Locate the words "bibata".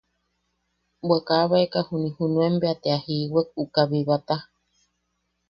3.89-4.35